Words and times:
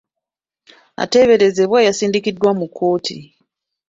Ateeberezebwa 1.03 1.79
yasindikiddwa 1.87 2.49
mu 2.59 2.65
kkooti. 2.69 3.17